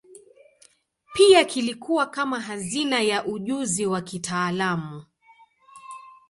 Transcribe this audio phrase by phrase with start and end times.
[1.13, 5.05] Pia kilikuwa kama hazina ya ujuzi wa kitaalamu.